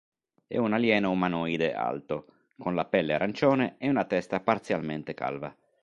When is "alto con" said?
1.75-2.73